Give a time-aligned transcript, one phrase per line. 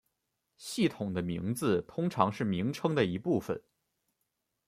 [0.57, 3.61] 系统的名字通常是名称的一部分。